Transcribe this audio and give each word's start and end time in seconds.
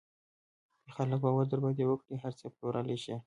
که 0.83 0.89
خلک 0.95 1.19
باور 1.23 1.45
در 1.51 1.59
باندې 1.63 1.83
وکړي، 1.85 2.15
هر 2.23 2.33
څه 2.39 2.45
پلورلی 2.55 2.97
شې. 3.03 3.15